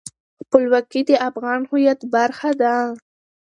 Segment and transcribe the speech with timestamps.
[0.41, 2.75] خپلواکي د افغان هویت برخه ده.